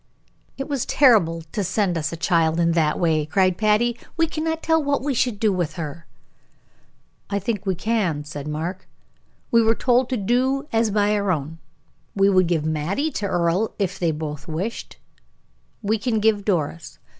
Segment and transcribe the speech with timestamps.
[0.57, 3.99] "It was terrible to send us a child in that way," cried Patty.
[4.17, 6.07] "We cannot tell what we should do with her."
[7.29, 8.87] "I think we can," said Mark.
[9.51, 11.59] "We were told to do as by our own.
[12.15, 14.99] We would give Mattie to Earle, if they both wished it.
[15.83, 16.97] We can give Doris.